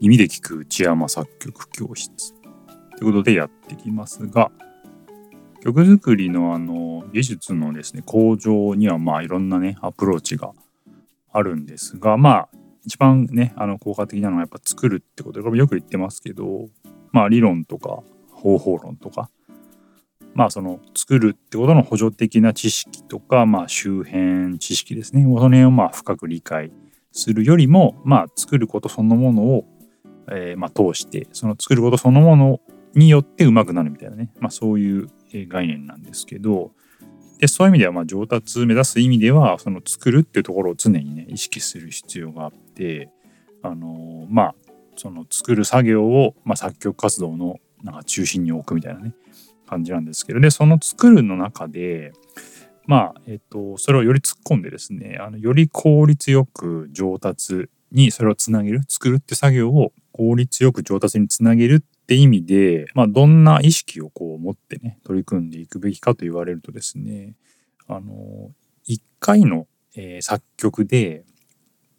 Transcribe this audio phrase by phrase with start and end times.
[0.00, 2.32] 耳で聞く内山作曲教室。
[2.96, 4.50] ということでやってきますが
[5.62, 10.52] 曲作りのあの技術のですね向上にはまあいろんなねアプローチが
[11.32, 12.48] あるんですがまあ
[12.86, 16.68] 一番ねあの効果的なのはやっぱ作るってことでこれもよく言ってますけど
[17.12, 19.28] まあ理論とか方法論とか
[20.36, 25.22] まあその作るってことの補助的な知識とかまあ周辺知識ですね。
[25.22, 26.70] その辺をまあ深く理解
[27.10, 29.64] するよりもまあ作ることそのものを、
[30.30, 32.60] えー、まあ通してその作ることそのもの
[32.94, 34.30] によってうまくなるみたいなね。
[34.38, 35.08] まあそういう
[35.48, 36.72] 概念なんですけど。
[37.38, 43.10] でそういう意味ではまあ上達目指す意味ではその作るっていうところを常にね意識する必要があって
[43.62, 44.54] あのまあ
[44.96, 49.12] その作る作業を、まあ、作曲活動のなんか中心に置くみたいなね。
[49.66, 52.12] 感じなんですけどでその作るの中で
[52.86, 67.34] まあえっとそれをより突っ込んでですねあのより効率よく上達にそれをつなげる作るって作業を効率よく上達につなげるって意味で、まあ、どんな意識をこう持ってね取り組んでいくべきかと言われるとですね
[67.88, 68.50] あの
[68.84, 71.24] 一回の、えー、作曲で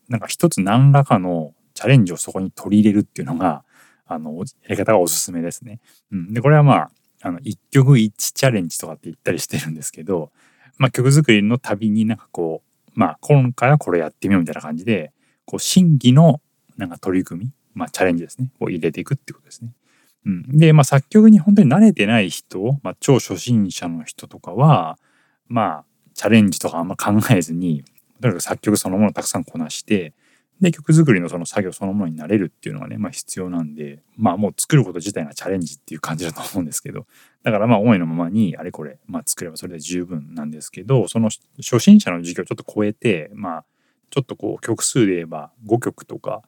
[0.09, 3.63] なんか一つ何らかのチャレンジをそこに取り入れるっていうのが
[4.05, 5.79] あのやり方がおすすめですね。
[6.11, 10.31] うん、でこれはまああの一曲一チャレンジとかって言ったりしてるんですけど、
[10.77, 15.11] まあ、曲作りの旅になんかこうまあ今回はこれやってみようみたいな感じで
[15.45, 16.41] こう審議の
[16.77, 19.71] なんか取り組み、まあ、チャレンジですねを入れていくってことですね。
[20.25, 24.99] うん、で、まあ、作曲に本当に慣れてない人、まあ、超初心者の人とかは、
[25.47, 27.83] まあ、チャレンジとかあんま考えずに、
[28.21, 30.13] とにかく作曲そのものをたくさんこなして、
[30.61, 37.05] で、曲作りのその作業そのものになれるっていうのがね、まあ必要なんで、まあもう作ること自体がチャレンジっていう感じだと思うんですけど、
[37.43, 43.65] だからまあ思いのままにあれこれ、まあ作ればそれで十分なんですけど、その初心者の授業をちょっと超えて、まあ
[44.09, 46.41] ちょっとこう曲数で言えば5曲とか、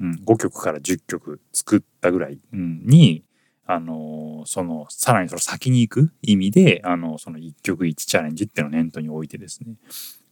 [0.00, 3.24] うん、5曲から10曲作ったぐらい、うん、に
[3.66, 9.76] あのそのさらにその先に行く意味であのその1曲1チャレンジっていうのを念頭に置いてですね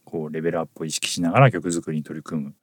[0.03, 2.53] こうレベルアップを意識しながら曲作りに取り組む。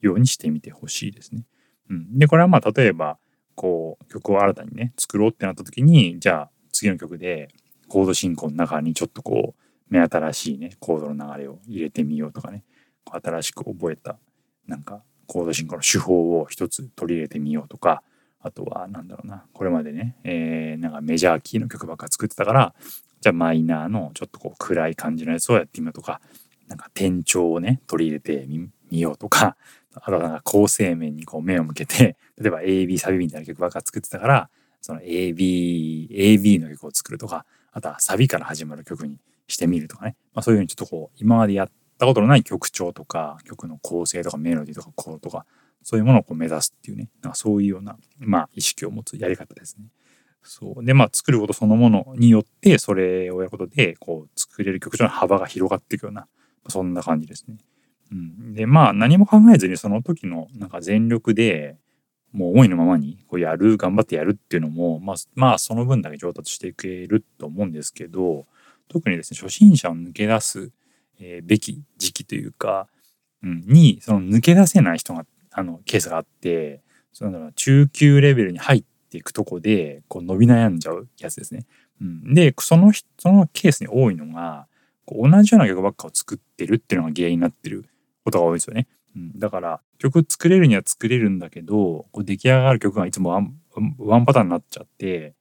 [0.00, 1.44] ようにしてみてほしいですね。
[1.90, 3.18] うん、でこれはまあ例えば
[3.54, 7.48] こう曲を新たにね作ろうってなった時にじゃあ次の曲で
[7.88, 12.64] コード進行の中にちょっとこう目新しいねコードの流れを入れてみようとかね
[13.10, 14.18] 新しく覚えた
[14.66, 18.02] なんかコード進行の手法を一つ取り入れてみようとか
[18.40, 22.74] あとはなんだろうなこれまでね、えー、なんかメジャーキーの曲ばっか作ってたから
[23.20, 26.20] じゃあマイナーのちょっとこう暗い感じのやつをやってみようとか
[26.68, 28.46] なんか転調をね取り入れて
[28.90, 29.56] みようとか
[30.02, 39.18] あとな構成面にこう目を向けて 例えば AB サビみたいな曲ばっか作ってたからその AB AB の曲を作るとかあとはサビから始まる曲に
[39.48, 45.46] してみるとかね、まあ、そういうふうにちょっとこう今までやったことのない曲調とか曲の構成とかメロディーとかコードとか
[45.82, 49.86] そういうものをこう目指すっていうねなんかそういうような、まあ、意識を持つやり方ですね。
[50.42, 56.28] そうでまあ作ることそのものによってそれをやることでこう作れる曲調の幅が広がっていくような
[56.68, 57.56] そんな感じですね。
[58.12, 61.76] うん、でまあ何も考えずにその時のなんか全力で
[62.32, 68.46] もう思いのままにこうやる頑張ってやるっていうのもまあまあその分だけ上達していけると思うんですけど
[68.88, 70.70] 特にですね初心者を抜け出す、
[71.18, 72.88] え、べき時期というか、
[73.42, 81.64] うん、にその抜け出せない人があのケースがあってその中級レベルに入っていくとこでこう伸び悩んじゃうやつですね。
[82.02, 84.66] うん、でそのそのケースに多いのが
[85.06, 87.86] こう同じような曲ばっかを作ってるっていうのが原因になってる
[88.26, 88.88] ことが多いですよね。
[89.14, 93.54] うん、だから曲作れるには作れるんだけどこう出来上がる曲がいつもワン
[93.98, 95.34] ワンパターンになっちゃって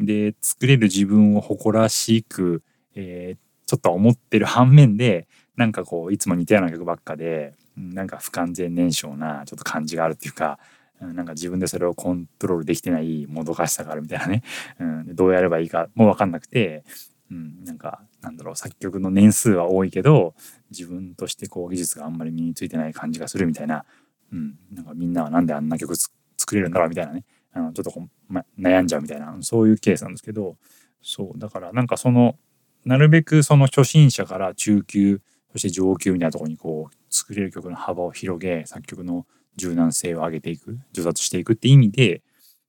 [0.00, 2.62] で作れる自分を誇らしく、
[2.94, 10.58] えー、ちょっと思ってる反面でなんかこういつも似たような曲ばっかでなんか不完全燃焼なちょっと感じがあるっていうか
[11.00, 14.42] なんか自分でそれをコントロールできてないもどかしさがあるみたいなね、
[14.80, 16.84] うん、どうやればいいかもう分かんなくて、
[17.30, 20.34] うん、なんかなんだろう作曲の年数は多いけど
[20.70, 23.84] 自分としてこう技術があんまり身についてない感じがするみたいな,、
[24.32, 30.56] うん、なんかみんなはなんであんな曲作れるんだろうみたいなねあのちょっとこう、ま、悩んじゃうみたいなそういうケースなんですけど
[31.02, 32.36] そうだからなんかその
[32.84, 35.20] なるべくその初心者から中級
[35.52, 42.22] そして上級みたいなとこにこう作れる曲の幅を広げ作曲の柔軟性を上げていく上達していくって意味で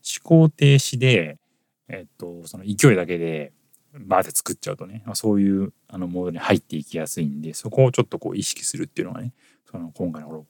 [0.05, 1.37] 思考停止で、
[1.89, 3.53] えっと、その勢いだけで
[3.99, 9.33] バーって作っちゃうとね、まあ、そういうあのモードに入っていきやすいんでそこをちょっとこう意識するっていうのがね
[9.69, 10.45] その今回のこ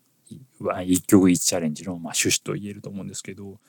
[0.61, 3.59] の一曲一チャレンジのまあ趣旨と言えると思うんですけど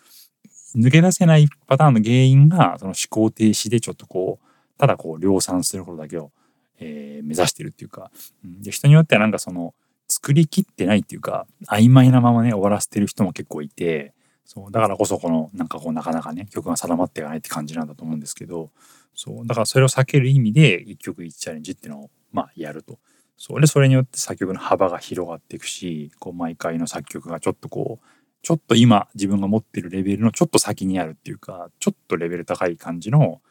[0.77, 6.31] 抜け出せないパターンの原因がその思考停止でちょっとこうただこう量産することだけを
[6.79, 8.11] えー、目指してるっていうか、
[8.45, 9.75] うん、で人によってはなんかその
[10.09, 14.15] 作りきってないっていうか曖昧なままね終わらせてる人も結構いて
[14.47, 18.71] そうだからこそこのなんかこうなかなかね曲が定まっていかないって感じなんだと思うんですけど
[19.13, 22.99] そうだからそれを避ける意味で一曲一チャレンジっていうのをまあやると。
[23.39, 28.07] それそれによって作曲の幅が広がっていくしこう毎回の作曲がちょっとこう
[28.43, 33.43] ちょっと今自分が持ってるレベルのちょっと先にあるっていうかちょっとレベル高い感じの、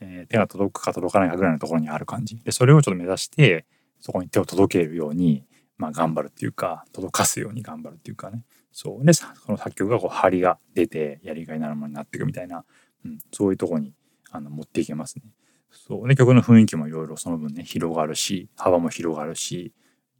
[0.00, 3.66] えー、手が届くか届かないかぐらいのところにある感じでそれをちょっと目指して
[4.00, 5.44] そこに手を届けるように、
[5.76, 8.44] まあ、頑張るっていうか届かすように頑張るっていうかね
[8.74, 9.06] そう。
[9.06, 12.64] でその作曲がこう張りが出てやりがいのあるものになっていくみたいな、
[13.04, 13.94] うん、そういうとこに
[14.32, 15.22] あの持っていけますね。
[15.70, 16.08] そう。
[16.08, 19.72] で曲の雰囲気もいろいろその分ね広がるし幅も広がるし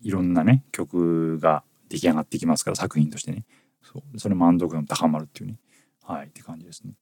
[0.03, 3.45] いろんなね曲が出来上がってきますから作品としてね。
[3.83, 4.19] そう。
[4.21, 5.59] それ満足度も高まるっていうね。
[6.05, 6.95] はいって感じですね。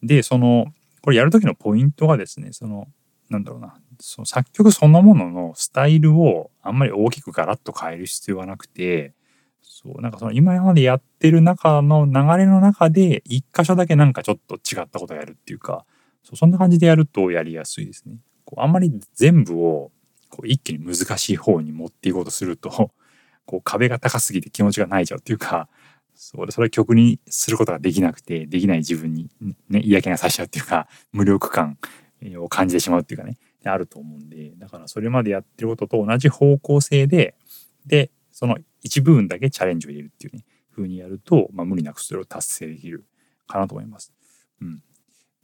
[0.00, 0.66] でその
[1.02, 2.86] これやる時のポイントがですねその
[3.30, 3.74] なんだろうな。
[4.00, 9.12] その作曲そのもののスタイルをあんまり大きくガラッと変える必要はなくて
[9.84, 15.84] そうなんかその今までやってる中の流れの中で一箇所だけなんかちょっと違ったことをやるっていうか
[16.22, 18.16] そうそんな感じでやるとやりやすいですね。
[18.46, 19.92] こうあんまり全部を
[20.30, 22.70] こう一気に難しい方に持っていこうとすると
[23.44, 25.68] こう壁が高すぎて気持ちがないちゃうっていうか
[26.14, 29.28] そうそれは曲にすることができなくてできない自分に、
[29.68, 31.76] ね、嫌気がさしちゃうっていうか無力感
[32.38, 37.34] を感じてしまうっていうかねあると思うんでだからそれまでやってることと同じ方向性で
[37.86, 38.10] で
[38.44, 40.44] その一部分だけチャレンジを入れるっていうね
[40.76, 43.06] 風にやると、まあ、無理なくそれを達成できる
[43.46, 44.12] かなと思います。
[44.60, 44.82] うん、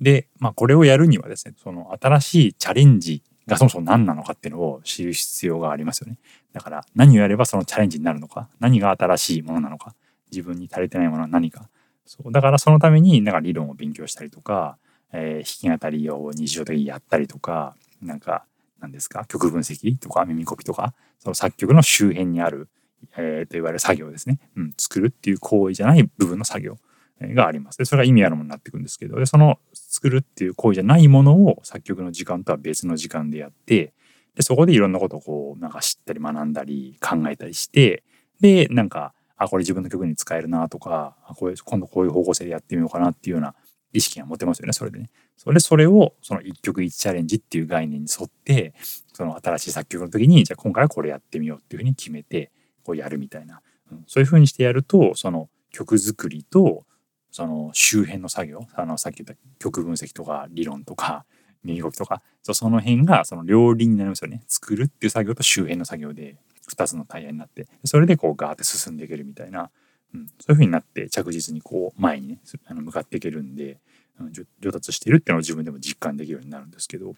[0.02, 6.18] で、まあ、これをやるにはですねその新しいチャレンジがそもそも何なのかっていうのを知る必要がありますよね。
[6.52, 9.94] だから何をやればそのチャレンジになるのか何が新しいものなのか
[10.30, 11.70] 自分に足りてないものは何か
[12.04, 14.76] そうだからそのためになんか理論を勉強したりとか、
[15.14, 18.44] えー、弾き語りを日常的にやったりとかなんか
[18.80, 22.68] 何ですか曲分析とか耳コピとかその作曲の周辺にある、
[23.16, 26.78] えー、といわれる作業ですね、うん、作るっていう行為じゃない部分の作業
[27.20, 27.78] があります。
[27.78, 33.92] でそれが意味あるものになっていくんですけどでその作るっていう行為じゃないものを作曲の時間とは別の時間でやって
[34.34, 38.04] でそこでいろんなことをこうなんか知ったり学んだり考えたりして
[38.40, 43.54] でなんかあこれ自分の曲に使えるなとかあこういう今度こういう方向性でやってみようかなっていうような
[43.92, 45.10] 意識が持てますよねそれでね。
[45.36, 48.74] それそれをその一曲一チャレンジっていう概念に沿って
[49.14, 52.50] その新しい作曲の時にじゃあ今回はこれやってみようっていうふうに決めて
[52.90, 53.60] こうやるみたいな、
[53.92, 56.84] うん、そういうふうにしてやるとその曲作りと
[57.30, 61.24] その周辺の作業あのさっき言った曲分析とか理論とか
[61.62, 64.42] 耳動きとかその辺がその両輪になりますよね。
[64.48, 66.38] 作るっていう作業と周辺の作業で
[66.68, 69.70] 2つのタイヤになってそれでこうガーって進んでいけるみたいな、
[70.14, 73.78] うん、そういう風になって着実にこう前にねあの向かっていけるんで、
[74.18, 77.14] うん、上達してるっていうのを自分でも実感できるようになるんですけど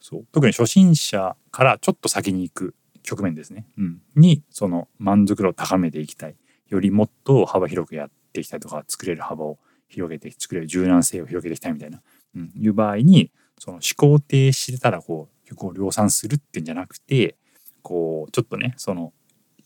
[0.00, 0.26] そう。
[0.30, 2.74] 特に初心者からちょっと先に行く
[3.08, 6.36] 局面ですね、うん、にその満足度を高めていきたい。
[6.68, 9.58] よりもっと幅広くやっていきたいとか作れる幅を
[9.88, 12.02] 広げて作れる柔軟性を広げていきたいみたいな、
[12.36, 17.36] うん、いう場合にその思考停止してたらこう曲を量産するってんじゃなくて
[17.80, 19.14] こうちょっとねその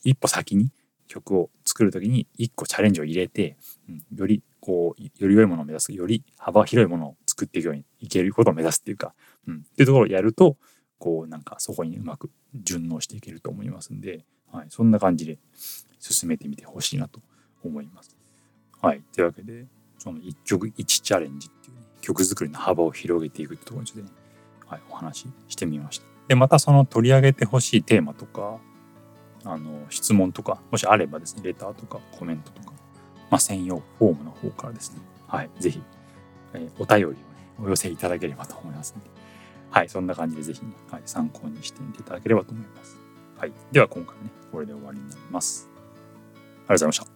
[0.05, 0.71] 一歩先に
[1.09, 3.57] 曲を作る時に一個チャレンジを入れて、
[3.89, 5.93] うん、よりこうより良いものを目指す。
[5.93, 9.13] より幅広いものを作っていくようにいけることを目指すっていうか、
[9.49, 10.57] うん、っていうところをやると
[11.03, 15.37] こうなんかそこにうまく順応していけると思いますんで、はい、そんな感じで
[15.99, 17.21] 進めてみてほしいなと
[17.65, 18.17] 思います。
[18.81, 19.67] はい、というわけで
[19.99, 24.11] その一曲一チャレンジっていう、ね、曲作りの幅を広げていくってところについてね、
[24.65, 26.05] はい、お話ししてみました。
[26.29, 28.61] でまたその取り上げてほしいテーマとか
[29.45, 32.75] あの質問とかもしあればですねレターとかコメントとか、
[33.29, 35.83] まあ、専用フォームの方からですねはい是非、
[36.55, 37.17] えー、お便りを、ね、
[37.61, 39.22] お寄せいただければと思いますので
[39.73, 42.99] はいそんな感じでぜひ、ね、はい、参考にしてみていただければと思います。
[43.39, 45.69] はいでは今回はねこれで終わりになります。
[45.73, 47.12] ありがとうございました。